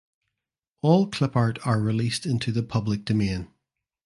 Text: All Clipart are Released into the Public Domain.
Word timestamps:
All 0.81 1.11
Clipart 1.11 1.59
are 1.63 1.79
Released 1.79 2.25
into 2.25 2.51
the 2.51 2.63
Public 2.63 3.05
Domain. 3.05 3.49